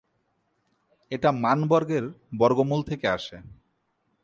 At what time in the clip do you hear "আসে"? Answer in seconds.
3.07-3.37